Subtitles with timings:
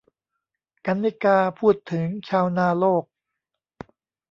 [0.85, 3.03] กรรณิการ์ พูดถึง ชาวนาโลก